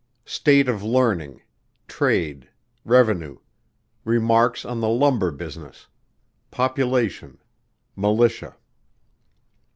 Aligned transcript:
_State 0.25 0.67
of 0.67 0.81
Learning. 0.81 1.43
Trade. 1.87 2.49
Revenue. 2.83 3.37
Remarks 4.03 4.65
on 4.65 4.79
the 4.79 4.89
Lumber 4.89 5.29
Business. 5.29 5.85
Population. 6.49 7.37
Militia. 7.95 8.55